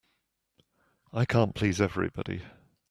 I 1.13 1.25
can't 1.25 1.53
please 1.53 1.79
everybody. 1.79 2.41